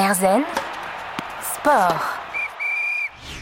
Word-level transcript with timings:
Erzen 0.00 0.46
Sport. 1.42 2.19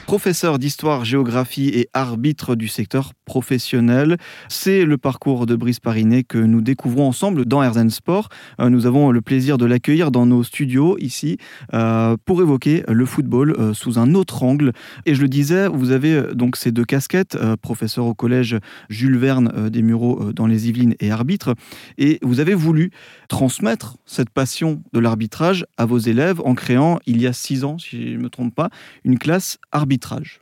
Professeur 0.08 0.58
d'histoire-géographie 0.58 1.68
et 1.68 1.90
arbitre 1.92 2.54
du 2.54 2.66
secteur 2.66 3.12
professionnel, 3.26 4.16
c'est 4.48 4.86
le 4.86 4.96
parcours 4.96 5.44
de 5.44 5.54
Brice 5.54 5.80
Parinet 5.80 6.24
que 6.24 6.38
nous 6.38 6.62
découvrons 6.62 7.06
ensemble 7.06 7.44
dans 7.44 7.62
Herzen 7.62 7.90
Sport. 7.90 8.30
Euh, 8.58 8.70
nous 8.70 8.86
avons 8.86 9.10
le 9.10 9.20
plaisir 9.20 9.58
de 9.58 9.66
l'accueillir 9.66 10.10
dans 10.10 10.24
nos 10.24 10.42
studios 10.44 10.96
ici 10.98 11.36
euh, 11.74 12.16
pour 12.24 12.40
évoquer 12.40 12.84
le 12.88 13.04
football 13.04 13.54
euh, 13.58 13.74
sous 13.74 13.98
un 13.98 14.14
autre 14.14 14.44
angle. 14.44 14.72
Et 15.04 15.14
je 15.14 15.20
le 15.20 15.28
disais, 15.28 15.68
vous 15.68 15.90
avez 15.90 16.34
donc 16.34 16.56
ces 16.56 16.72
deux 16.72 16.86
casquettes, 16.86 17.36
professeur 17.60 18.06
au 18.06 18.14
collège 18.14 18.56
Jules 18.88 19.18
Verne 19.18 19.68
des 19.68 19.82
Mureaux 19.82 20.32
dans 20.32 20.46
les 20.46 20.70
Yvelines 20.70 20.94
et 21.00 21.10
arbitre. 21.10 21.54
Et 21.98 22.18
vous 22.22 22.40
avez 22.40 22.54
voulu 22.54 22.92
transmettre 23.28 23.98
cette 24.06 24.30
passion 24.30 24.82
de 24.94 25.00
l'arbitrage 25.00 25.66
à 25.76 25.84
vos 25.84 25.98
élèves 25.98 26.40
en 26.46 26.54
créant, 26.54 26.98
il 27.04 27.20
y 27.20 27.26
a 27.26 27.34
six 27.34 27.64
ans, 27.64 27.76
si 27.76 28.12
je 28.12 28.16
ne 28.16 28.22
me 28.22 28.30
trompe 28.30 28.54
pas, 28.54 28.70
une 29.04 29.18
classe 29.18 29.58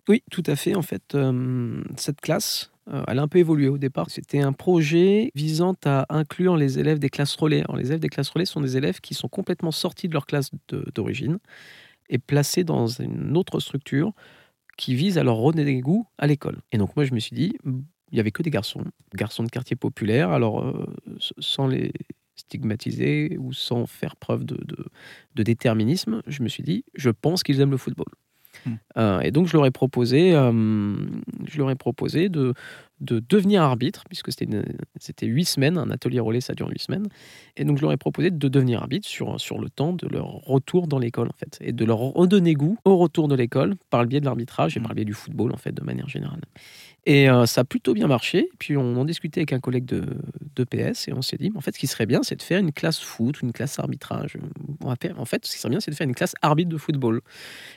oui, 0.08 0.22
tout 0.30 0.42
à 0.46 0.56
fait. 0.56 0.74
En 0.74 0.82
fait, 0.82 1.14
euh, 1.14 1.82
cette 1.96 2.20
classe, 2.20 2.70
euh, 2.88 3.02
elle 3.08 3.18
a 3.18 3.22
un 3.22 3.28
peu 3.28 3.38
évolué 3.38 3.68
au 3.68 3.78
départ. 3.78 4.10
C'était 4.10 4.40
un 4.40 4.52
projet 4.52 5.30
visant 5.34 5.74
à 5.84 6.06
inclure 6.08 6.56
les 6.56 6.78
élèves 6.78 6.98
des 6.98 7.10
classes 7.10 7.34
relais. 7.34 7.64
les 7.76 7.86
élèves 7.86 8.00
des 8.00 8.08
classes 8.08 8.30
relais 8.30 8.46
sont 8.46 8.60
des 8.60 8.76
élèves 8.76 9.00
qui 9.00 9.14
sont 9.14 9.28
complètement 9.28 9.72
sortis 9.72 10.08
de 10.08 10.12
leur 10.12 10.26
classe 10.26 10.50
d'origine 10.94 11.38
et 12.08 12.18
placés 12.18 12.64
dans 12.64 12.86
une 12.86 13.36
autre 13.36 13.60
structure 13.60 14.12
qui 14.76 14.94
vise 14.94 15.18
à 15.18 15.24
leur 15.24 15.36
redonner 15.36 15.64
des 15.64 15.80
goûts 15.80 16.06
à 16.18 16.26
l'école. 16.26 16.60
Et 16.70 16.78
donc 16.78 16.94
moi, 16.96 17.04
je 17.04 17.14
me 17.14 17.18
suis 17.18 17.34
dit, 17.34 17.56
il 17.64 18.14
n'y 18.14 18.20
avait 18.20 18.30
que 18.30 18.42
des 18.42 18.50
garçons, 18.50 18.84
garçons 19.14 19.42
de 19.42 19.48
quartier 19.48 19.74
populaire, 19.74 20.30
alors 20.30 20.62
euh, 20.62 20.86
sans 21.38 21.66
les 21.66 21.92
stigmatiser 22.36 23.36
ou 23.38 23.52
sans 23.52 23.86
faire 23.86 24.14
preuve 24.14 24.44
de 24.44 25.42
déterminisme, 25.42 26.22
je 26.26 26.42
me 26.42 26.48
suis 26.48 26.62
dit, 26.62 26.84
je 26.94 27.10
pense 27.10 27.42
qu'ils 27.42 27.60
aiment 27.60 27.70
le 27.70 27.78
football. 27.78 28.06
Euh, 28.96 29.20
et 29.20 29.30
donc, 29.30 29.46
je 29.46 29.52
leur 29.52 29.66
ai 29.66 29.70
proposé, 29.70 30.34
euh, 30.34 30.94
je 31.46 31.58
leur 31.58 31.70
ai 31.70 31.74
proposé 31.74 32.28
de, 32.28 32.54
de 33.00 33.20
devenir 33.20 33.62
arbitre, 33.62 34.04
puisque 34.08 34.30
c'était 34.32 35.26
huit 35.26 35.44
semaines, 35.44 35.76
un 35.76 35.90
atelier 35.90 36.20
relais, 36.20 36.40
ça 36.40 36.54
dure 36.54 36.68
huit 36.68 36.80
semaines. 36.80 37.08
Et 37.56 37.64
donc, 37.64 37.76
je 37.76 37.82
leur 37.82 37.92
ai 37.92 37.96
proposé 37.96 38.30
de 38.30 38.48
devenir 38.48 38.80
arbitre 38.80 39.06
sur, 39.06 39.40
sur 39.40 39.58
le 39.58 39.68
temps 39.68 39.92
de 39.92 40.06
leur 40.08 40.26
retour 40.26 40.86
dans 40.86 40.98
l'école, 40.98 41.28
en 41.28 41.36
fait, 41.38 41.58
et 41.60 41.72
de 41.72 41.84
leur 41.84 41.98
redonner 41.98 42.54
goût 42.54 42.78
au 42.84 42.96
retour 42.96 43.28
de 43.28 43.34
l'école 43.34 43.74
par 43.90 44.02
le 44.02 44.08
biais 44.08 44.20
de 44.20 44.24
l'arbitrage 44.24 44.76
et 44.76 44.80
par 44.80 44.90
le 44.90 44.94
biais 44.96 45.04
du 45.04 45.14
football, 45.14 45.52
en 45.52 45.58
fait, 45.58 45.72
de 45.72 45.82
manière 45.82 46.08
générale. 46.08 46.40
Et 47.06 47.30
euh, 47.30 47.46
ça 47.46 47.60
a 47.60 47.64
plutôt 47.64 47.94
bien 47.94 48.08
marché. 48.08 48.50
Puis 48.58 48.76
on 48.76 48.96
en 48.96 49.04
discutait 49.04 49.40
avec 49.40 49.52
un 49.52 49.60
collègue 49.60 49.84
de, 49.84 50.04
de 50.56 50.64
PS 50.64 51.06
et 51.06 51.12
on 51.12 51.22
s'est 51.22 51.36
dit, 51.36 51.52
en 51.54 51.60
fait, 51.60 51.72
ce 51.72 51.78
qui 51.78 51.86
serait 51.86 52.06
bien, 52.06 52.22
c'est 52.24 52.34
de 52.34 52.42
faire 52.42 52.58
une 52.58 52.72
classe 52.72 52.98
foot 52.98 53.40
une 53.42 53.52
classe 53.52 53.78
arbitrage. 53.78 54.36
On 54.80 54.88
va 54.88 54.96
faire, 55.00 55.18
en 55.20 55.24
fait, 55.24 55.46
ce 55.46 55.52
qui 55.52 55.58
serait 55.58 55.70
bien, 55.70 55.80
c'est 55.80 55.92
de 55.92 55.96
faire 55.96 56.06
une 56.06 56.14
classe 56.14 56.34
arbitre 56.42 56.68
de 56.68 56.76
football. 56.76 57.20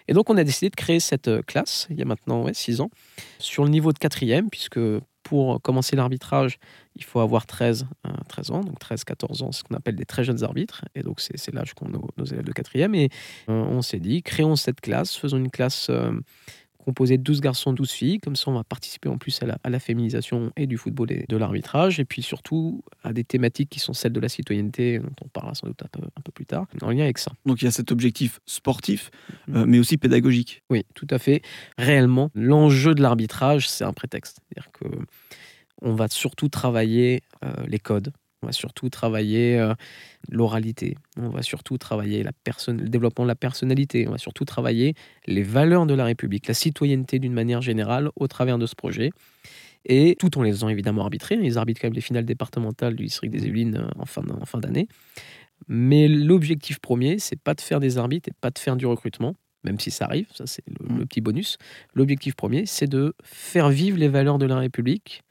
Et 0.08 0.14
donc, 0.14 0.30
on 0.30 0.38
a 0.38 0.44
décidé 0.44 0.70
de 0.70 0.76
créer 0.76 1.00
cette 1.00 1.28
euh, 1.28 1.42
classe, 1.44 1.88
il 1.92 2.00
y 2.00 2.02
a 2.02 2.06
maintenant 2.06 2.44
ouais, 2.44 2.54
6 2.54 2.82
ans, 2.82 2.90
sur 3.38 3.64
le 3.64 3.70
niveau 3.70 3.94
de 3.94 4.00
quatrième, 4.00 4.50
puisque 4.50 4.80
pour 5.24 5.62
commencer 5.62 5.96
l'arbitrage, 5.96 6.58
il 6.96 7.04
faut 7.04 7.20
avoir 7.20 7.46
13, 7.46 7.88
13 8.28 8.50
euh, 8.50 8.54
ans, 8.54 8.62
donc 8.62 8.80
13-14 8.80 9.44
ans, 9.44 9.52
ce 9.52 9.64
qu'on 9.64 9.76
appelle 9.76 9.96
des 9.96 10.06
très 10.06 10.24
jeunes 10.24 10.44
arbitres. 10.44 10.84
Et 10.96 11.02
donc, 11.02 11.20
c'est 11.20 11.54
l'âge 11.54 11.74
qu'ont 11.74 11.90
nos, 11.90 12.08
nos, 12.18 12.26
élèves 12.26 12.46
de 12.46 12.52
quatrième. 12.52 12.96
Et 12.96 13.10
on 13.48 13.82
s'est 13.82 14.00
dit, 14.00 14.24
créons 14.24 14.56
cette 14.56 14.82
classe, 14.82 15.16
faisons 15.16 15.38
une 15.38 15.52
classe 15.52 15.92
composé 16.90 17.20
de 17.20 17.24
12 17.24 17.40
garçons, 17.40 17.72
12 17.72 17.92
filles. 17.92 18.20
Comme 18.20 18.36
ça, 18.36 18.46
on 18.48 18.56
va 18.56 18.64
participer 18.64 19.10
en 19.10 19.20
plus 19.20 19.40
à 19.44 19.70
la, 19.70 19.80
féminisation 19.80 20.52
et 20.58 20.66
du 20.66 20.76
football 20.76 21.12
et 21.12 21.26
de 21.30 21.38
l'arbitrage. 21.38 22.00
Et 22.00 22.06
puis 22.06 22.24
surtout 22.24 22.84
à 23.04 23.14
des 23.14 23.24
thématiques 23.24 23.70
qui 23.70 23.80
sont 23.80 23.94
celles 23.94 24.12
de 24.12 24.20
la 24.20 24.28
citoyenneté, 24.28 24.98
dont 24.98 25.12
on 25.24 25.28
parlera 25.28 25.54
sans 25.54 25.68
doute 25.68 25.84
un 25.84 26.22
peu, 26.22 26.32
plus 26.32 26.48
tard, 26.48 26.66
en 26.82 26.90
lien 26.90 27.04
avec 27.04 27.20
ça. 27.20 27.32
Donc 27.46 27.62
il 27.62 27.66
y 27.66 27.68
a 27.68 27.72
cet 27.72 27.92
objectif 27.92 28.40
sportif, 28.48 29.12
euh, 29.54 29.66
mais 29.68 29.78
aussi 29.78 29.98
pédagogique. 29.98 30.64
Oui, 30.72 30.84
tout 30.96 31.08
à 31.12 31.20
fait. 31.20 31.44
Réellement, 31.78 32.32
l'enjeu 32.34 32.96
de 32.96 33.04
l'arbitrage, 33.04 33.70
c'est 33.70 33.84
un 33.84 33.94
prétexte. 33.94 34.40
C'est-à-dire 34.50 34.72
que 34.72 34.86
on 35.82 35.94
va 35.94 36.08
surtout 36.08 36.50
travailler 36.50 37.22
euh, 37.44 37.54
les 37.68 37.80
codes, 37.80 38.12
on 38.42 38.48
va 38.48 38.52
surtout 38.52 38.90
travailler 38.90 39.58
euh, 39.60 39.74
l'oralité, 40.30 40.96
on 41.18 41.30
va 41.30 41.42
surtout 41.42 41.78
travailler 41.78 42.24
la 42.24 42.32
personne, 42.32 42.82
le 42.82 42.90
développement 42.90 43.26
de 43.26 43.30
la 43.30 43.36
personnalité, 43.36 44.08
on 44.08 44.12
va 44.12 44.18
surtout 44.18 44.46
travailler 44.46 44.96
les 45.28 45.44
valeurs 45.44 45.86
de 45.86 45.94
la 45.94 46.06
République, 46.06 46.48
la 46.48 46.54
citoyenneté 46.54 47.20
d'une 47.20 47.34
manière 47.34 47.62
générale 47.62 48.10
au 48.16 48.28
travers 48.28 48.58
de 48.58 48.66
ce 48.66 48.76
projet. 48.76 49.12
Et 49.86 50.16
tout 50.20 50.38
en 50.38 50.44
les 50.44 50.52
faisant 50.52 50.70
évidemment 50.70 51.04
arbitrer, 51.04 51.38
ils 51.42 51.58
arbitrent 51.58 51.82
quand 51.82 51.88
même 51.88 51.94
les 51.94 52.02
finales 52.02 52.26
départementales 52.26 52.96
du 52.96 53.06
district 53.06 53.32
des 53.32 53.46
Yvelines 53.46 53.78
euh, 53.78 54.00
en 54.02 54.06
fin, 54.06 54.24
en 54.30 54.46
fin 54.46 54.60
d'année. 54.60 54.88
Mais 55.68 56.08
l'objectif 56.08 56.80
premier, 56.80 57.20
c'est 57.20 57.40
pas 57.40 57.54
de 57.54 57.62
faire 57.62 57.80
des 57.80 57.98
arbitres 57.98 58.30
et 58.30 58.34
pas 58.40 58.52
de 58.52 58.60
faire 58.60 58.78
du 58.78 58.86
recrutement, 58.86 59.36
même 59.64 59.80
si 59.80 59.92
ça 59.92 60.06
arrive, 60.06 60.28
ça 60.34 60.48
c'est 60.48 60.64
le, 60.68 61.00
le 61.00 61.06
petit 61.06 61.22
bonus. 61.22 61.58
L'objectif 61.94 62.36
premier, 62.36 62.66
c'est 62.66 62.88
de 62.88 63.14
faire 63.24 63.70
vivre 63.70 63.98
les 63.98 64.08
valeurs 64.08 64.38
de 64.38 64.46
la 64.46 64.58
République 64.58 65.24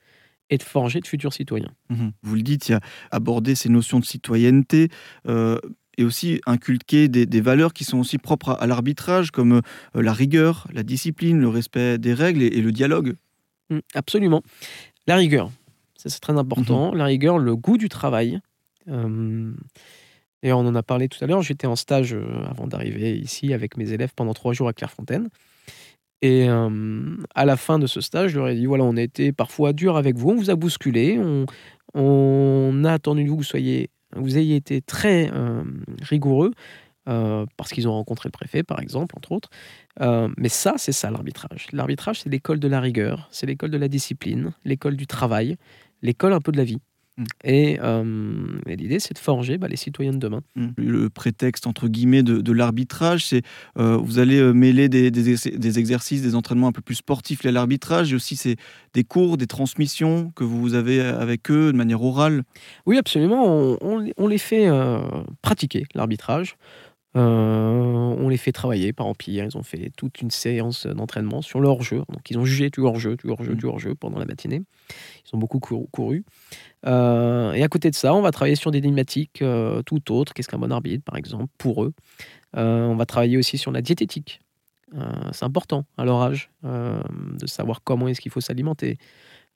et 0.50 0.58
de 0.58 0.62
forger 0.62 1.00
de 1.00 1.06
futurs 1.06 1.32
citoyens. 1.32 1.70
Mhm. 1.90 2.12
Vous 2.22 2.34
le 2.34 2.42
dites, 2.42 2.68
il 2.68 2.72
y 2.72 2.74
a 2.74 2.80
aborder 3.10 3.54
ces 3.54 3.68
notions 3.68 4.00
de 4.00 4.04
citoyenneté. 4.04 4.88
Euh, 5.28 5.58
et 6.00 6.04
aussi 6.04 6.40
inculquer 6.46 7.08
des, 7.08 7.40
valeurs 7.40 7.72
qui 7.72 7.82
sont 7.82 7.98
aussi 7.98 8.18
propres 8.18 8.56
à, 8.60 8.68
l'arbitrage, 8.68 9.32
comme 9.32 9.54
euh, 9.54 9.60
la 10.00 10.12
rigueur, 10.12 10.68
la 10.72 10.84
discipline, 10.84 11.40
le 11.40 11.48
respect 11.48 11.98
des 11.98 12.14
règles 12.14 12.40
et, 12.40 12.62
le 12.62 12.70
dialogue. 12.70 13.16
Mm, 13.68 13.78
absolument. 13.96 14.42
La 15.08 15.16
rigueur, 15.16 15.50
c'est 15.96 16.08
très 16.20 16.38
important. 16.38 16.92
Mhm. 16.92 16.98
La 16.98 17.04
rigueur, 17.06 17.38
le 17.38 17.56
goût 17.56 17.78
du 17.78 17.88
travail. 17.88 18.38
Euh, 18.86 19.52
et 20.44 20.52
on 20.52 20.60
en 20.60 20.76
a 20.76 20.84
parlé 20.84 21.08
tout 21.08 21.18
à 21.24 21.26
l'heure. 21.26 21.42
J'étais 21.42 21.66
en 21.66 21.74
stage 21.74 22.16
avant 22.48 22.68
d'arriver 22.68 23.18
ici 23.18 23.52
avec 23.52 23.76
mes 23.76 23.90
élèves 23.90 24.12
pendant 24.14 24.34
trois 24.34 24.52
jours 24.52 24.68
à 24.68 24.72
Clairefontaine. 24.72 25.28
Et 26.20 26.48
à 26.48 27.44
la 27.44 27.56
fin 27.56 27.78
de 27.78 27.86
ce 27.86 28.00
stage, 28.00 28.32
je 28.32 28.38
leur 28.38 28.48
ai 28.48 28.56
dit 28.56 28.66
voilà, 28.66 28.84
on 28.84 28.96
a 28.96 29.02
été 29.02 29.32
parfois 29.32 29.72
dur 29.72 29.96
avec 29.96 30.16
vous, 30.16 30.30
on 30.30 30.34
vous 30.34 30.50
a 30.50 30.56
bousculé, 30.56 31.20
on, 31.94 32.84
a 32.84 32.92
attendu 32.92 33.24
que 33.24 33.30
vous 33.30 33.42
soyez, 33.42 33.90
vous 34.16 34.36
ayez 34.36 34.56
été 34.56 34.80
très 34.80 35.30
rigoureux. 36.02 36.52
parce 37.04 37.70
qu'ils 37.72 37.86
ont 37.86 37.92
rencontré 37.92 38.28
le 38.28 38.32
préfet, 38.32 38.64
par 38.64 38.80
exemple, 38.80 39.14
entre 39.16 39.32
autres. 39.32 39.50
mais 40.36 40.48
ça, 40.48 40.74
c'est 40.76 40.92
ça 40.92 41.10
l'arbitrage. 41.12 41.68
L'arbitrage, 41.72 42.20
c'est 42.22 42.30
l'école 42.30 42.58
de 42.58 42.68
la 42.68 42.80
rigueur, 42.80 43.28
c'est 43.30 43.46
l'école 43.46 43.70
de 43.70 43.78
la 43.78 43.88
discipline, 43.88 44.52
l'école 44.64 44.96
du 44.96 45.06
travail, 45.06 45.56
l'école 46.02 46.32
un 46.32 46.40
peu 46.40 46.50
de 46.50 46.58
la 46.58 46.64
vie. 46.64 46.80
Mm. 47.18 47.24
Euh, 47.46 48.58
et, 48.66 48.76
l'idée, 48.76 49.00
c'est 49.00 49.14
de 49.14 49.18
forger 49.18 49.58
bah, 49.58 49.68
les 49.68 49.76
citoyens 49.76 50.12
de 50.12 50.18
demain. 50.18 50.42
Mm. 50.54 50.68
Le 50.76 51.10
prétexte, 51.10 51.66
entre 51.66 51.88
guillemets, 51.88 52.22
de, 52.22 52.52
l'arbitrage, 52.52 53.26
c'est 53.26 53.42
euh, 53.78 53.96
vous 53.96 54.18
allez 54.18 54.38
euh, 54.38 54.52
mêler 54.52 54.88
des, 54.88 55.10
des, 55.10 55.78
exercices, 55.78 56.22
des 56.22 56.34
entraînements 56.34 56.68
un 56.68 56.72
peu 56.72 56.80
plus 56.80 56.96
sportifs 56.96 57.44
à 57.44 57.52
l'arbitrage, 57.52 58.12
et 58.12 58.16
aussi 58.16 58.36
c'est 58.36 58.56
des 58.94 59.04
cours, 59.04 59.36
des 59.36 59.46
transmissions 59.46 60.32
que 60.34 60.44
vous 60.44 60.74
avez 60.74 61.00
avec 61.00 61.50
eux 61.50 61.72
de 61.72 61.76
manière 61.76 62.02
orale. 62.02 62.42
Oui, 62.86 62.96
absolument. 62.98 63.76
On, 63.80 64.26
les 64.26 64.38
fait 64.38 64.68
pratiquer, 65.42 65.84
l'arbitrage. 65.94 66.56
On 67.14 68.28
les 68.28 68.36
fait 68.36 68.52
travailler 68.52 68.92
par 68.92 69.06
empire. 69.06 69.44
Ils 69.44 69.56
ont 69.56 69.62
fait 69.62 69.90
toute 69.96 70.20
une 70.20 70.30
séance 70.30 70.86
d'entraînement 70.86 71.42
sur 71.42 71.60
leur 71.60 71.82
jeu. 71.82 72.02
Donc, 72.08 72.30
ils 72.30 72.38
ont 72.38 72.44
jugé 72.44 72.70
du 72.70 72.80
hors-jeu, 72.80 73.16
du 73.16 73.30
hors-jeu, 73.30 73.52
mm. 73.52 73.56
du 73.56 73.66
hors-jeu 73.66 73.94
pendant 73.94 74.18
la 74.18 74.24
matinée. 74.24 74.62
Ils 75.26 75.36
ont 75.36 75.38
beaucoup 75.38 75.58
couru. 75.60 76.24
Euh, 76.86 77.52
et 77.52 77.62
à 77.62 77.68
côté 77.68 77.90
de 77.90 77.94
ça, 77.94 78.14
on 78.14 78.22
va 78.22 78.30
travailler 78.30 78.56
sur 78.56 78.70
des 78.70 78.80
thématiques 78.80 79.42
euh, 79.42 79.82
tout 79.82 80.12
autres. 80.12 80.34
Qu'est-ce 80.34 80.48
qu'un 80.48 80.58
bon 80.58 80.72
arbitre, 80.72 81.04
par 81.04 81.16
exemple, 81.16 81.52
pour 81.58 81.84
eux 81.84 81.92
euh, 82.56 82.86
On 82.86 82.96
va 82.96 83.06
travailler 83.06 83.36
aussi 83.36 83.58
sur 83.58 83.72
la 83.72 83.82
diététique. 83.82 84.40
c'est 85.32 85.44
important 85.44 85.84
à 85.96 86.04
leur 86.04 86.22
âge 86.22 86.50
de 86.62 87.46
savoir 87.46 87.82
comment 87.82 88.08
est-ce 88.08 88.20
qu'il 88.20 88.32
faut 88.32 88.40
s'alimenter. 88.40 88.96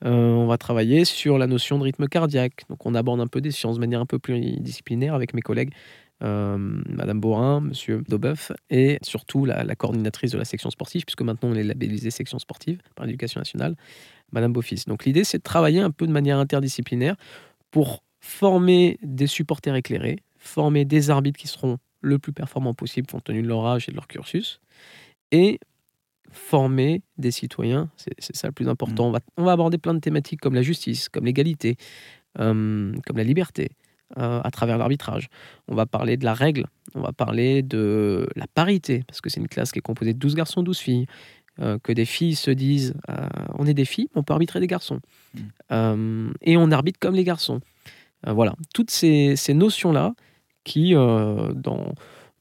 on 0.02 0.46
va 0.46 0.58
travailler 0.58 1.04
sur 1.04 1.38
la 1.38 1.46
notion 1.46 1.78
de 1.78 1.84
rythme 1.84 2.06
cardiaque. 2.06 2.64
Donc, 2.69 2.84
on 2.86 2.94
aborde 2.94 3.20
un 3.20 3.26
peu 3.28 3.40
des 3.40 3.50
sciences 3.50 3.76
de 3.76 3.80
manière 3.80 4.00
un 4.00 4.06
peu 4.06 4.19
plus 4.19 4.40
disciplinaire 4.60 5.14
avec 5.14 5.32
mes 5.34 5.42
collègues 5.42 5.72
Madame 6.22 7.20
Borin, 7.20 7.60
Monsieur 7.60 8.02
Daubeuf, 8.08 8.52
et 8.70 8.98
surtout 9.02 9.44
la, 9.44 9.64
la, 9.64 9.74
coordinatrice 9.74 10.30
de 10.30 10.38
la 10.38 10.44
section 10.44 10.70
sportive, 10.70 11.04
puisque 11.04 11.22
maintenant 11.22 11.50
on 11.50 11.54
est 11.54 11.64
labellisé 11.64 12.10
section 12.10 12.38
sportive 12.38 12.80
par 12.94 13.06
l'éducation 13.06 13.40
nationale, 13.40 13.74
Madame 14.32 14.52
Beaufils. 14.52 14.84
Donc 14.86 15.04
l'idée, 15.04 15.24
c'est 15.24 15.38
de 15.38 15.42
travailler 15.42 15.80
un 15.80 15.90
peu 15.90 16.06
de 16.06 16.12
manière 16.12 16.38
interdisciplinaire 16.38 17.16
pour 17.70 18.02
former 18.20 18.98
des 19.02 19.26
supporters 19.26 19.74
éclairés, 19.74 20.20
former 20.38 20.84
des 20.84 21.10
arbitres 21.10 21.38
qui 21.38 21.48
seront 21.48 21.78
le 22.00 22.19
plus 22.19 22.32
performants 22.32 22.75
possible 22.75 23.06
compte 23.06 23.25
tenu 23.25 23.42
de 23.42 23.48
leur 23.48 23.66
âge 23.66 23.88
et 23.88 23.92
de 23.92 23.96
leur 23.96 24.06
cursus, 24.06 24.60
et 25.30 25.58
former 26.30 27.02
des 27.18 27.30
citoyens, 27.30 27.90
c'est 27.96 28.34
ça 28.34 28.46
le 28.46 28.52
plus 28.52 28.68
important. 28.68 29.10
Mmh. 29.10 29.18
On, 29.36 29.44
va, 29.44 29.52
aborder 29.52 29.78
plein 29.78 29.94
de 29.94 29.98
thématiques 30.00 30.40
comme 30.40 30.54
la 30.54 30.62
justice, 30.62 31.08
comme 31.08 31.25
l'égalité, 31.25 31.76
euh, 32.38 32.94
comme 33.06 33.16
la 33.16 33.25
liberté, 33.25 33.70
euh, 34.19 34.41
à 34.43 34.50
travers 34.50 34.79
l'arbitrage. 34.79 35.29
On 35.69 35.75
va 35.75 35.87
parler 35.87 36.17
de 36.17 36.25
la 36.25 36.35
règle, 36.35 36.67
on 36.94 37.00
va 37.00 37.12
parler 37.12 37.62
de 37.62 38.29
la 38.37 38.47
parité, 38.47 39.05
parce 39.06 39.20
que 39.20 39.31
c'est 39.31 39.41
une 39.41 39.49
classe 39.49 39.73
qui 39.73 39.79
est 39.79 39.82
composée 39.82 40.12
de 40.12 40.19
12 40.19 40.35
garçons, 40.35 40.62
12 40.62 40.79
filles. 40.79 41.06
Euh, 41.61 41.79
que 41.79 41.93
des 41.93 42.06
filles 42.06 42.35
se 42.35 42.50
disent 42.50 42.94
euh, 43.11 43.26
on 43.59 43.67
est 43.67 43.75
des 43.75 43.85
filles, 43.85 44.09
on 44.14 44.23
peut 44.23 44.32
arbitrer 44.32 44.59
des 44.59 44.67
garçons. 44.67 45.00
Mm. 45.35 46.31
Et 46.41 46.56
on 46.56 46.70
arbitre 46.70 46.99
comme 46.99 47.14
les 47.14 47.25
garçons. 47.25 47.61
voilà, 48.26 48.55
toutes 48.73 48.91
ces, 48.91 49.37
notions-là 49.49 50.14
qui, 50.64 50.94
dans, 50.94 51.94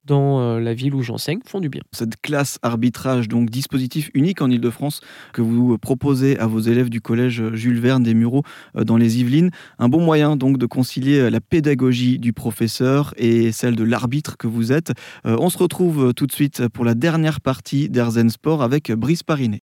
dans 0.06 0.39
euh, 0.39 0.59
la 0.59 0.74
ville 0.74 0.95
où 0.95 1.01
j'enseigne 1.01 1.39
font 1.45 1.59
du 1.59 1.69
bien. 1.69 1.81
Cette 1.92 2.19
classe 2.21 2.57
arbitrage, 2.63 3.27
donc 3.27 3.50
dispositif 3.50 4.09
unique 4.13 4.42
en 4.42 4.50
Ile-de-France 4.50 5.01
que 5.33 5.42
vous 5.42 5.77
proposez 5.77 6.38
à 6.39 6.48
vos 6.48 6.59
élèves 6.59 6.89
du 6.89 7.01
collège 7.01 7.44
Jules 7.53 7.80
Verne 7.80 8.03
des 8.03 8.13
Mureaux 8.13 8.44
euh, 8.75 8.83
dans 8.83 8.98
les 8.98 9.19
Yvelines, 9.19 9.51
un 9.80 9.89
bon 9.89 10.01
moyen 10.01 10.36
donc 10.36 10.57
de 10.57 10.65
concilier 10.65 11.30
la 11.30 11.42
pédagogie 11.42 12.19
du 12.19 12.33
professeur 12.33 13.13
et 13.18 13.51
celle 13.51 13.75
de 13.75 13.83
l'arbitre 13.83 14.38
que 14.38 14.48
vous 14.48 14.71
êtes. 14.71 14.92
Euh, 15.25 15.38
on 15.39 15.50
se 15.50 15.57
retrouve 15.57 16.13
tout 16.13 16.27
de 16.27 16.31
suite 16.31 16.68
pour 16.69 16.86
la 16.86 16.95
dernière 16.95 17.42
partie 17.42 17.89
d'Erzen 17.89 18.30
Sport 18.30 18.63
avec 18.63 18.92
Brice 18.92 19.24
Parinet. 19.24 19.62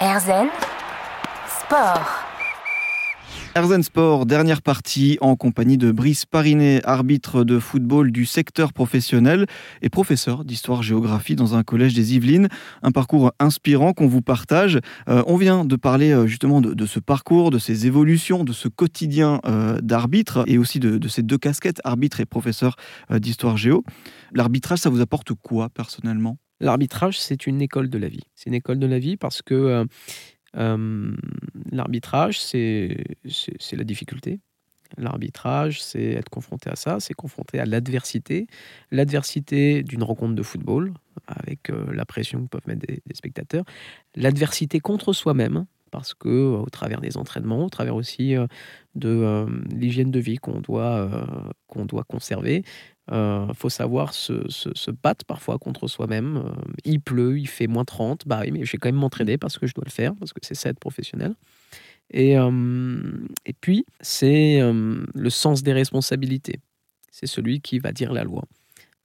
Erzen 0.00 0.48
Sport. 1.48 2.33
Erzen 3.56 3.84
Sport, 3.84 4.26
dernière 4.26 4.62
partie 4.62 5.16
en 5.20 5.36
compagnie 5.36 5.78
de 5.78 5.92
Brice 5.92 6.26
Parinet, 6.26 6.80
arbitre 6.84 7.44
de 7.44 7.60
football 7.60 8.10
du 8.10 8.26
secteur 8.26 8.72
professionnel 8.72 9.46
et 9.80 9.90
professeur 9.90 10.44
d'histoire-géographie 10.44 11.36
dans 11.36 11.54
un 11.54 11.62
collège 11.62 11.94
des 11.94 12.16
Yvelines. 12.16 12.48
Un 12.82 12.90
parcours 12.90 13.32
inspirant 13.38 13.92
qu'on 13.92 14.08
vous 14.08 14.22
partage. 14.22 14.80
Euh, 15.08 15.22
on 15.28 15.36
vient 15.36 15.64
de 15.64 15.76
parler 15.76 16.10
euh, 16.10 16.26
justement 16.26 16.60
de, 16.60 16.86
ce 16.86 16.98
parcours, 16.98 17.52
de 17.52 17.60
ces 17.60 17.86
évolutions, 17.86 18.42
de 18.42 18.52
ce 18.52 18.66
quotidien 18.66 19.40
euh, 19.46 19.78
d'arbitre 19.80 20.42
et 20.48 20.58
aussi 20.58 20.80
de, 20.80 20.98
de, 20.98 21.06
ces 21.06 21.22
deux 21.22 21.38
casquettes, 21.38 21.80
arbitre 21.84 22.18
et 22.18 22.26
professeur 22.26 22.74
d'histoire-géo. 23.08 23.84
L'arbitrage, 24.32 24.80
ça 24.80 24.90
vous 24.90 25.00
apporte 25.00 25.32
quoi 25.32 25.68
personnellement? 25.68 26.38
L'arbitrage, 26.58 27.20
c'est 27.20 27.46
une 27.46 27.62
école 27.62 27.88
de 27.88 27.98
la 27.98 28.08
vie. 28.08 28.24
C'est 28.34 28.50
une 28.50 28.54
école 28.54 28.80
de 28.80 28.86
la 28.86 28.98
vie 28.98 29.16
parce 29.16 29.42
que 29.42 29.86
L'arbitrage, 30.54 32.40
c'est 32.40 32.96
la 33.72 33.84
difficulté. 33.84 34.40
L'arbitrage, 34.96 35.82
c'est 35.82 36.12
être 36.12 36.28
confronté 36.28 36.70
à 36.70 36.76
ça, 36.76 37.00
c'est 37.00 37.14
confronté 37.14 37.58
à 37.58 37.66
l'adversité. 37.66 38.46
L'adversité 38.92 39.82
d'une 39.82 40.04
rencontre 40.04 40.34
de 40.34 40.42
football, 40.42 40.94
avec 41.26 41.70
la 41.92 42.04
pression 42.04 42.44
que 42.44 42.48
peuvent 42.48 42.68
mettre 42.68 42.86
des, 42.86 43.02
spectateurs. 43.14 43.64
L'adversité 44.14 44.80
contre 44.80 45.12
soi-même, 45.12 45.66
parce 45.94 46.12
que 46.12 46.28
au 46.28 46.68
travers 46.70 47.00
des 47.00 47.16
entraînements, 47.16 47.66
au 47.66 47.68
travers 47.70 47.94
aussi 47.94 48.34
de 48.96 49.46
l'hygiène 49.70 50.10
de 50.10 50.18
vie 50.18 50.38
qu'on 50.38 50.60
doit, 50.60 51.08
qu'on 51.68 51.84
doit 51.84 52.02
conserver, 52.02 52.64
il 53.08 53.14
euh, 53.14 53.52
faut 53.52 53.68
savoir 53.68 54.14
se, 54.14 54.90
battre 54.90 55.26
parfois 55.26 55.58
contre 55.58 55.88
soi-même. 55.88 56.38
Euh, 56.38 56.72
il 56.84 57.00
pleut, 57.00 57.38
il 57.38 57.48
fait 57.48 57.66
moins 57.66 57.84
30. 57.84 58.26
Bah 58.26 58.40
oui, 58.42 58.50
mais 58.50 58.64
je 58.64 58.72
vais 58.72 58.78
quand 58.78 58.88
même 58.88 58.94
m'entraîner 58.96 59.36
parce 59.36 59.58
que 59.58 59.66
je 59.66 59.74
dois 59.74 59.84
le 59.84 59.90
faire, 59.90 60.14
parce 60.16 60.32
que 60.32 60.40
c'est 60.42 60.54
ça 60.54 60.70
être 60.70 60.78
professionnel. 60.78 61.34
Et, 62.10 62.38
euh, 62.38 63.02
et 63.44 63.52
puis, 63.52 63.84
c'est 64.00 64.60
le 64.62 65.30
sens 65.30 65.62
des 65.62 65.72
responsabilités. 65.72 66.60
C'est 67.10 67.26
celui 67.26 67.60
qui 67.60 67.78
va 67.78 67.92
dire 67.92 68.12
la 68.12 68.24
loi, 68.24 68.44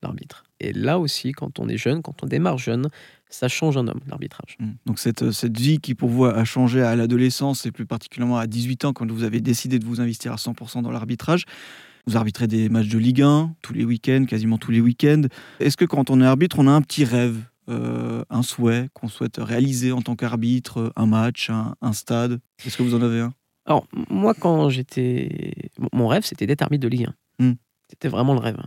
l'arbitre. 0.01 0.43
Et 0.59 0.73
là 0.73 0.99
aussi, 0.99 1.31
quand 1.33 1.59
on 1.59 1.67
est 1.67 1.77
jeune, 1.77 2.01
quand 2.01 2.23
on 2.23 2.25
démarre 2.25 2.57
jeune, 2.57 2.89
ça 3.29 3.47
change 3.47 3.77
un 3.77 3.87
homme, 3.87 3.99
l'arbitrage. 4.07 4.57
Mmh. 4.59 4.71
Donc 4.85 4.99
cette, 4.99 5.31
cette 5.31 5.57
vie 5.57 5.79
qui 5.79 5.95
pour 5.95 6.09
vous 6.09 6.25
a 6.25 6.43
changé 6.45 6.81
à 6.81 6.95
l'adolescence 6.95 7.65
et 7.65 7.71
plus 7.71 7.85
particulièrement 7.85 8.37
à 8.37 8.47
18 8.47 8.85
ans 8.85 8.93
quand 8.93 9.09
vous 9.09 9.23
avez 9.23 9.39
décidé 9.39 9.79
de 9.79 9.85
vous 9.85 10.01
investir 10.01 10.33
à 10.33 10.35
100% 10.35 10.81
dans 10.81 10.91
l'arbitrage, 10.91 11.45
vous 12.07 12.17
arbitrez 12.17 12.47
des 12.47 12.69
matchs 12.69 12.87
de 12.87 12.97
Ligue 12.97 13.21
1 13.21 13.55
tous 13.61 13.73
les 13.73 13.85
week-ends, 13.85 14.25
quasiment 14.27 14.57
tous 14.57 14.71
les 14.71 14.81
week-ends. 14.81 15.23
Est-ce 15.59 15.77
que 15.77 15.85
quand 15.85 16.09
on 16.09 16.21
est 16.21 16.25
arbitre, 16.25 16.57
on 16.59 16.67
a 16.67 16.71
un 16.71 16.81
petit 16.81 17.05
rêve, 17.05 17.37
euh, 17.69 18.23
un 18.29 18.41
souhait 18.41 18.89
qu'on 18.93 19.07
souhaite 19.07 19.37
réaliser 19.37 19.91
en 19.91 20.01
tant 20.01 20.15
qu'arbitre, 20.15 20.91
un 20.95 21.05
match, 21.05 21.49
un, 21.49 21.93
stade? 21.93 22.39
Est-ce 22.65 22.77
que 22.77 22.83
vous 22.83 22.95
en 22.95 23.01
avez 23.01 23.19
un? 23.19 23.33
Alors, 23.65 23.85
moi, 24.09 24.33
quand 24.33 24.69
j'étais. 24.69 25.53
Mon 25.93 26.07
rêve, 26.07 26.23
c'était 26.23 26.47
d'être 26.47 26.63
arbitre 26.63 26.81
de 26.81 26.87
Ligue 26.87 27.09
1. 27.39 27.45
Hmm. 27.45 27.55
C'était 27.89 28.07
vraiment 28.07 28.33
le 28.33 28.39
rêve. 28.39 28.57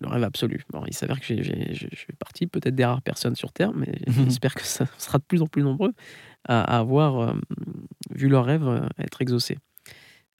Le 0.00 0.08
rêve 0.08 0.24
absolu. 0.24 0.64
Bon, 0.70 0.82
il 0.86 0.94
s'avère 0.94 1.20
que 1.20 1.26
je 1.26 1.86
fais 1.94 2.12
partie 2.18 2.46
peut-être 2.46 2.74
des 2.74 2.84
rares 2.84 3.02
personnes 3.02 3.36
sur 3.36 3.52
Terre, 3.52 3.72
mais 3.74 3.92
j'espère 4.06 4.54
que 4.54 4.64
ça 4.64 4.86
sera 4.98 5.18
de 5.18 5.24
plus 5.24 5.42
en 5.42 5.46
plus 5.46 5.62
nombreux 5.62 5.92
à, 6.44 6.78
avoir 6.78 7.20
euh, 7.20 7.32
vu 8.10 8.28
leur 8.28 8.44
rêve 8.44 8.66
euh, 8.66 8.86
être 8.98 9.22
exaucé 9.22 9.58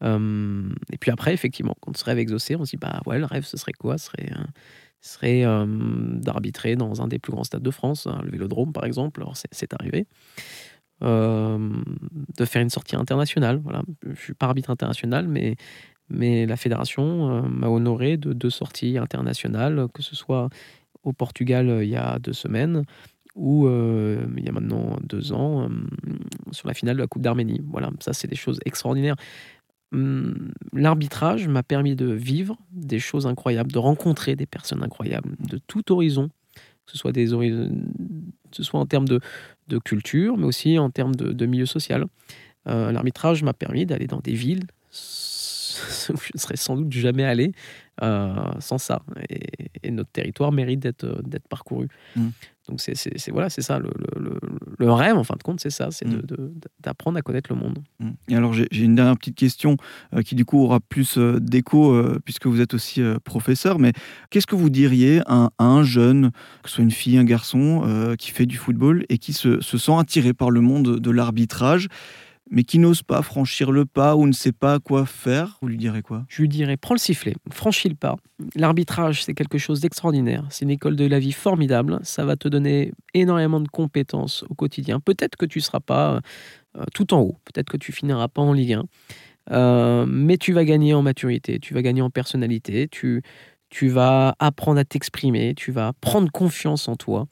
et 0.05 0.99
puis 0.99 1.13
après, 1.13 1.33
effectivement, 1.33 1.77
quand 1.81 1.93
on 1.93 1.97
se 1.97 2.05
rêve 2.05 2.19
exaucé, 2.19 2.57
on 2.57 2.65
se 2.65 2.71
dit 2.71 2.77
bah 2.77 3.01
ouais, 3.07 3.21
le 3.21 3.25
rêve, 3.25 3.45
ce 3.45 3.57
serait 3.57 3.73
quoi? 3.73 3.99
Ce 3.99 4.07
serait, 4.07 4.33
euh, 4.33 4.43
serait 5.01 5.45
d'arbitrer 6.21 6.75
dans 6.75 7.03
un 7.03 7.07
des 7.07 7.21
plus 7.21 7.31
grands 7.31 7.45
stades 7.45 7.63
de 7.63 7.71
France, 7.71 8.09
hein, 8.09 8.21
le 8.25 8.33
Vélodrome 8.33 8.73
par 8.73 8.85
exemple. 8.85 9.21
Alors 9.21 9.37
c'est 9.37 9.73
arrivé. 9.75 10.09
de 11.03 12.45
faire 12.45 12.63
une 12.63 12.69
sortie 12.69 12.97
internationale. 12.97 13.61
Voilà. 13.63 13.83
Je 14.05 14.21
suis 14.21 14.35
pas 14.35 14.47
arbitre 14.47 14.71
international, 14.71 15.29
mais, 15.29 15.55
mais 16.13 16.47
la 16.47 16.57
fédération 16.57 17.43
m'a 17.49 17.69
honoré 17.69 18.17
de 18.17 18.33
deux 18.33 18.51
sorties 18.51 18.99
internationales, 18.99 19.87
que 19.93 20.03
ce 20.03 20.15
soit 20.15 20.49
au 21.03 21.13
Portugal 21.13 21.81
il 21.83 21.89
y 21.89 21.97
a 21.97 22.19
deux 22.19 22.33
semaines 22.33 22.85
ou 23.35 23.67
il 23.69 24.45
y 24.45 24.49
a 24.49 24.53
maintenant 24.53 24.97
deux 25.03 25.33
ans 25.33 25.69
sur 26.53 26.69
la 26.69 26.75
finale 26.75 26.97
de 26.97 27.03
la 27.03 27.07
Coupe 27.07 27.23
d'Arménie. 27.23 27.61
Voilà, 27.67 27.91
ça 28.01 28.13
c'est 28.13 28.29
des 28.29 28.37
choses 28.37 28.61
extraordinaires. 28.65 29.17
Hum, 29.93 30.53
l'arbitrage 30.73 31.47
m'a 31.49 31.63
permis 31.63 31.95
de 31.95 32.07
vivre 32.07 32.57
des 32.73 32.99
choses 32.99 33.27
incroyables, 33.27 33.71
de 33.71 33.79
rencontrer 33.79 34.37
des 34.37 34.47
personnes 34.47 34.83
incroyables 34.83 35.37
de 35.39 35.59
tout 35.59 35.93
horizon, 35.93 36.31
que 36.87 36.93
ce 36.93 36.99
soit, 36.99 38.81
en 38.81 38.87
termes 38.87 39.07
de, 39.07 39.21
culture, 39.85 40.39
mais 40.39 40.47
aussi 40.47 40.79
en 40.79 40.91
termes 40.91 41.15
de, 41.15 41.47
milieu 41.47 41.67
social. 41.67 42.07
Euh, 42.69 42.91
l'arbitrage 42.91 43.43
m'a 43.43 43.53
permis 43.53 43.85
d'aller 43.85 44.07
dans 44.07 44.21
des 44.21 44.35
villes 44.35 44.67
où 46.11 46.17
je 46.17 46.31
ne 46.35 46.39
serais 46.39 46.57
sans 46.57 46.77
doute 46.77 46.93
jamais 46.93 47.25
allé 47.25 47.53
euh, 48.03 48.35
sans 48.59 48.79
ça. 48.79 49.03
Et, 49.29 49.91
notre 49.91 50.11
territoire 50.11 50.53
mérite 50.53 50.81
d'être 50.81 51.49
parcouru. 51.49 51.89
Mmh. 52.17 52.29
Donc 52.69 52.81
c'est 52.81 53.31
voilà, 53.31 53.51
c'est 53.51 53.61
ça 53.61 53.79
le, 53.79 53.91
le, 54.17 54.39
le, 54.79 54.93
rêve 54.93 55.17
en 55.17 55.25
fin 55.25 55.35
de 55.37 55.43
compte, 55.43 55.61
c'est 55.61 55.71
ça, 55.71 55.91
c'est 55.91 56.07
mmh. 56.07 56.23
d'apprendre 56.81 57.19
à 57.19 57.23
connaître 57.23 57.53
le 57.53 57.59
monde. 57.59 57.81
Mmh. 57.99 58.11
Et 58.29 58.37
alors 58.37 58.55
j'ai 58.55 58.67
une 58.73 58.95
dernière 58.95 59.19
petite 59.19 59.37
question 59.37 59.77
euh, 60.15 60.23
qui 60.23 60.35
du 60.37 60.47
coup 60.47 60.61
aura 60.61 60.81
plus 60.81 61.19
euh, 61.19 61.39
d'écho 61.41 61.95
puisque 62.25 62.47
vous 62.47 62.63
êtes 62.63 62.73
aussi 62.73 63.03
professeur. 63.25 63.79
Mais 63.79 63.93
qu'est-ce 64.31 64.47
que 64.47 64.57
vous 64.57 64.71
diriez 64.71 65.21
à, 65.27 65.51
un 65.59 65.83
jeune, 65.83 66.31
que 66.63 66.71
ce 66.71 66.77
soit 66.77 66.85
une 66.85 66.91
fille, 66.91 67.19
un 67.19 67.25
garçon, 67.25 68.15
qui 68.19 68.31
fait 68.31 68.47
du 68.47 68.57
football 68.57 69.05
et 69.11 69.19
qui 69.19 69.33
se, 69.33 69.61
se 69.61 69.77
sent 69.77 69.97
attiré 69.99 70.33
par 70.33 70.51
le 70.51 70.61
monde 70.61 70.99
de 70.99 71.11
l'arbitrage? 71.11 71.89
Mais 72.53 72.65
qui 72.65 72.79
n'ose 72.79 73.03
pas 73.03 73.23
franchir 73.23 73.73
le 73.73 73.87
pas 73.87 74.15
ou 74.15 74.27
ne 74.27 74.33
sait 74.33 74.53
pas 74.53 74.79
quoi 74.79 75.07
faire, 75.07 75.59
vous 75.63 75.69
lui 75.69 75.79
direz 75.79 76.03
quoi? 76.03 76.27
Je 76.29 76.43
lui 76.43 76.49
dirais 76.49 76.77
prends 76.77 76.95
le 76.95 76.99
sifflet, 76.99 77.35
franchis 77.51 77.89
le 77.89 77.95
pas. 77.95 78.17
L'arbitrage, 78.55 79.25
c'est 79.25 79.33
quelque 79.33 79.57
chose 79.57 79.81
d'extraordinaire. 79.81 80.45
C'est 80.51 80.67
une 80.67 80.71
école 80.71 80.95
de 80.95 81.07
la 81.07 81.19
vie 81.19 81.33
formidable. 81.33 81.99
Ça 82.03 82.27
va 82.27 82.37
te 82.37 82.49
donner 82.49 82.93
énormément 83.15 83.59
de 83.59 83.69
compétences 83.69 84.45
au 84.51 84.55
quotidien. 84.55 85.01
Peut-être 85.01 85.37
que 85.37 85.47
tu 85.47 85.61
ne 85.61 85.63
seras 85.63 85.81
pas 85.81 86.21
euh, 86.77 86.85
tout 86.93 87.15
en 87.15 87.21
haut, 87.21 87.39
peut-être 87.47 87.71
que 87.71 87.79
tu 87.79 87.91
finiras 87.91 88.29
pas 88.29 88.43
en 88.43 88.53
Ligue 88.53 88.75
1. 88.75 88.85
Euh, 89.51 90.07
mais 90.07 90.37
tu 90.37 90.53
vas 90.53 90.65
gagner 90.65 90.93
en 90.93 91.01
maturité, 91.01 91.59
tu 91.59 91.73
vas 91.73 91.81
gagner 91.81 92.03
en 92.03 92.11
personnalité, 92.11 92.87
tu, 92.87 93.23
vas 93.89 94.37
apprendre 94.39 94.79
à 94.79 94.85
t'exprimer, 94.85 95.55
tu 95.55 95.73
vas 95.73 95.95
prendre 96.03 96.31
confiance 96.31 96.87
en 96.87 96.97
toi. 96.97 97.27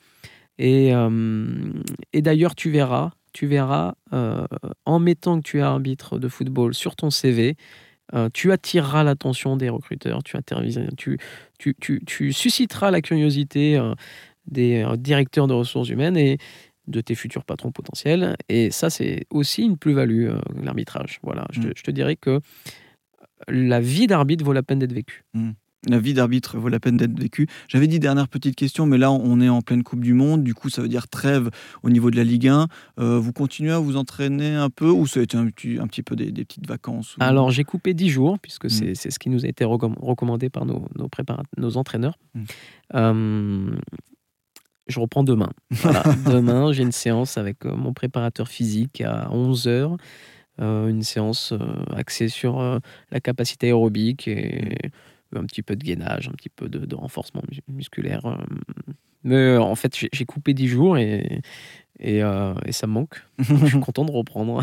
Et, 0.56 0.94
euh, 0.94 1.72
et 2.14 2.22
d'ailleurs, 2.22 2.54
tu 2.54 2.70
verras, 2.70 3.10
tu 3.32 3.46
verras, 3.46 3.94
euh, 4.12 4.46
en 4.84 4.98
mettant 4.98 5.40
que 5.40 5.48
tu 5.48 5.58
es 5.58 5.62
arbitre 5.62 6.18
de 6.18 6.28
football 6.28 6.74
sur 6.74 6.96
ton 6.96 7.10
CV, 7.10 7.56
euh, 8.14 8.28
tu 8.32 8.50
attireras 8.52 9.04
l'attention 9.04 9.56
des 9.56 9.68
recruteurs, 9.68 10.22
tu, 10.22 10.36
tu, 10.96 11.18
tu, 11.58 12.02
tu, 12.04 12.32
susciteras 12.32 12.90
la 12.90 13.00
curiosité 13.00 13.76
euh, 13.76 13.94
des 14.46 14.84
directeurs 14.98 15.46
de 15.46 15.54
ressources 15.54 15.88
humaines 15.88 16.16
et 16.16 16.38
de 16.88 17.00
tes 17.00 17.14
futurs 17.14 17.44
patrons 17.44 17.70
potentiels. 17.70 18.36
Et 18.48 18.72
ça, 18.72 18.90
c'est 18.90 19.26
aussi 19.30 19.62
une 19.62 19.76
plus-value, 19.76 20.30
l'arbitrage. 20.60 21.20
Voilà, 21.22 21.46
je, 21.52 21.60
te, 21.60 21.66
mm. 21.68 21.72
je, 21.76 21.82
te, 21.82 21.90
dirais 21.92 22.16
que 22.16 22.40
la 23.46 23.80
vie 23.80 24.08
d'arbitre 24.08 24.44
vaut 24.44 24.52
la 24.52 24.64
peine 24.64 24.80
d'être 24.80 24.92
vécue. 24.92 25.24
Mm 25.34 25.50
la 25.88 25.98
vie 25.98 26.14
d'arbitre 26.14 26.58
vaut 26.58 26.68
la 26.68 26.80
peine 26.80 26.96
d'être 26.96 27.18
vécue. 27.18 27.46
J'avais 27.68 27.86
dit 27.86 27.98
dernière 27.98 28.28
petite 28.28 28.54
question, 28.54 28.86
mais 28.86 28.98
là 28.98 29.10
on 29.10 29.40
est 29.40 29.48
en 29.48 29.62
pleine 29.62 29.82
Coupe 29.82 30.00
du 30.00 30.12
Monde, 30.12 30.42
du 30.42 30.54
coup 30.54 30.68
ça 30.68 30.82
veut 30.82 30.88
dire 30.88 31.08
trêve 31.08 31.50
au 31.82 31.90
niveau 31.90 32.10
de 32.10 32.16
la 32.16 32.24
Ligue 32.24 32.48
1. 32.48 32.68
Euh, 32.98 33.18
vous 33.18 33.32
continuez 33.32 33.72
à 33.72 33.78
vous 33.78 33.96
entraîner 33.96 34.54
un 34.54 34.68
peu 34.68 34.90
ou 34.90 35.06
ça 35.06 35.20
a 35.20 35.22
été 35.22 35.36
un 35.36 35.46
petit, 35.46 35.78
un 35.80 35.86
petit 35.86 36.02
peu 36.02 36.16
des, 36.16 36.32
petites 36.32 36.66
vacances 36.66 37.16
Alors 37.18 37.50
j'ai 37.50 37.64
coupé 37.64 37.94
10 37.94 38.10
jours, 38.10 38.38
puisque 38.38 38.66
mm. 38.66 38.94
c'est 38.94 39.10
ce 39.10 39.18
qui 39.18 39.30
nous 39.30 39.44
a 39.44 39.48
été 39.48 39.64
recommandé 39.64 40.50
par 40.50 40.66
nos, 40.66 40.86
nos, 40.96 41.08
nos 41.56 41.76
entraîneurs. 41.76 42.18
Mm. 42.34 42.44
Euh, 42.94 43.70
je 44.86 45.00
reprends 45.00 45.22
demain. 45.22 45.50
demain, 46.26 46.72
j'ai 46.72 46.82
une 46.82 46.92
séance 46.92 47.38
avec 47.38 47.64
euh, 47.64 47.74
mon 47.74 47.94
préparateur 47.94 48.48
physique 48.48 49.00
à 49.00 49.28
11h. 49.30 49.96
une 50.58 51.02
séance 51.02 51.54
axée 51.96 52.28
sur 52.28 52.80
la 53.10 53.20
capacité 53.20 53.68
aérobique 53.68 54.28
et 54.28 54.76
mm 54.84 55.00
un 55.34 55.44
petit 55.44 55.62
peu 55.62 55.76
de 55.76 55.84
gainage, 55.84 56.28
un 56.28 56.32
petit 56.32 56.48
peu 56.48 56.68
de, 56.68 56.94
renforcement 56.94 57.42
musculaire. 57.68 58.26
Euh. 58.26 58.36
Mais 59.22 59.56
en 59.56 59.74
fait, 59.74 59.94
j'ai 60.12 60.24
coupé 60.24 60.54
10 60.54 60.68
jours 60.68 60.96
et, 60.96 61.42
et, 61.98 62.22
euh, 62.22 62.54
et, 62.64 62.72
ça 62.72 62.86
me 62.86 62.92
manque. 62.92 63.22
je 63.38 63.66
suis 63.66 63.80
content 63.80 64.04
de 64.04 64.12
reprendre. 64.12 64.62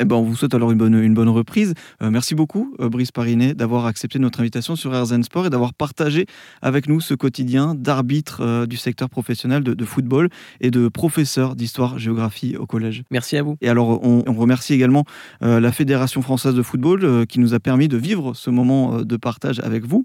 Eh 0.00 0.04
ben, 0.04 0.14
on 0.14 0.22
vous 0.22 0.36
souhaite 0.36 0.54
alors 0.54 0.70
une 0.70 0.78
bonne, 0.78 0.94
une 0.94 1.14
bonne 1.14 1.28
reprise. 1.28 1.74
Euh, 2.02 2.10
merci 2.10 2.36
beaucoup, 2.36 2.72
euh, 2.78 2.88
Brice 2.88 3.10
Parinet, 3.10 3.54
d'avoir 3.54 3.86
accepté 3.86 4.20
notre 4.20 4.38
invitation 4.38 4.76
sur 4.76 4.92
RZN 4.92 5.24
Sport 5.24 5.46
et 5.46 5.50
d'avoir 5.50 5.74
partagé 5.74 6.26
avec 6.62 6.88
nous 6.88 7.00
ce 7.00 7.14
quotidien 7.14 7.74
d'arbitre 7.74 8.40
euh, 8.42 8.66
du 8.66 8.76
secteur 8.76 9.10
professionnel 9.10 9.64
de, 9.64 9.84
football 9.84 10.28
et 10.60 10.70
de 10.70 10.86
professeur 10.86 11.56
d'histoire-géographie 11.56 12.56
au 12.56 12.64
collège. 12.64 13.02
Merci 13.10 13.36
à 13.38 13.42
vous. 13.42 13.56
Et 13.60 13.68
alors, 13.68 14.04
on, 14.04 14.22
remercie 14.38 14.72
également 14.72 15.04
la 15.40 15.72
Fédération 15.72 16.22
française 16.22 16.54
de 16.54 16.62
football 16.62 17.26
qui 17.26 17.40
nous 17.40 17.54
a 17.54 17.58
permis 17.58 17.88
de 17.88 17.96
vivre 17.96 18.34
ce 18.34 18.50
moment 18.50 19.02
de 19.02 19.16
partage 19.16 19.58
avec 19.60 19.84
vous. 19.84 20.04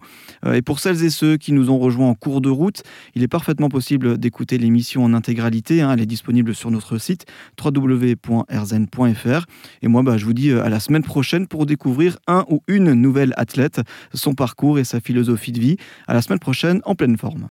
et 0.51 0.63
pour 0.63 0.79
celles 0.79 1.03
et 1.03 1.11
ceux 1.11 1.37
qui 1.37 1.51
nous 1.51 1.69
ont 1.69 1.77
rejoints 1.77 2.09
en 2.09 2.15
cours 2.15 2.41
de 2.41 2.49
route, 2.49 2.81
il 3.13 3.21
est 3.21 3.27
parfaitement 3.27 3.69
possible 3.69 4.17
d'écouter 4.17 4.57
l'émission 4.57 5.03
en 5.03 5.13
intégralité. 5.13 5.81
Hein. 5.81 5.91
elle 5.93 6.01
est 6.01 6.07
disponible 6.07 6.55
sur 6.55 6.71
notre 6.71 6.97
site 6.97 7.25
www.rzn.fr. 7.63 9.45
Et 9.83 9.89
moi, 9.89 10.01
bah, 10.01 10.17
je 10.17 10.25
vous 10.25 10.33
dis 10.33 10.49
euh, 10.49 10.63
à 10.63 10.69
la 10.69 10.79
semaine 10.79 11.03
prochaine 11.03 11.45
pour 11.45 11.65
découvrir 11.65 12.17
un 12.25 12.45
ou 12.49 12.61
une 12.67 12.93
nouvelle 12.93 13.33
athlète, 13.35 13.81
son 14.13 14.33
parcours 14.33 14.79
et 14.79 14.85
sa 14.85 15.01
philosophie 15.01 15.51
de 15.51 15.59
vie. 15.59 15.77
À 16.07 16.13
la 16.13 16.21
semaine 16.21 16.39
prochaine 16.39 16.81
en 16.85 16.95
pleine 16.95 17.17
forme. 17.17 17.47